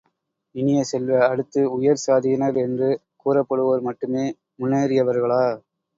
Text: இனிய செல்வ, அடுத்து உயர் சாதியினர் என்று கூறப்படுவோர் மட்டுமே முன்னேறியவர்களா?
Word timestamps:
இனிய 0.55 0.79
செல்வ, 0.83 1.19
அடுத்து 1.27 1.61
உயர் 1.75 2.01
சாதியினர் 2.05 2.57
என்று 2.57 2.89
கூறப்படுவோர் 3.25 3.85
மட்டுமே 3.89 4.25
முன்னேறியவர்களா? 4.59 5.43